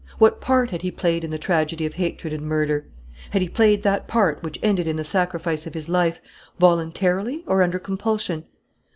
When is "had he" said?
0.71-0.89, 3.29-3.47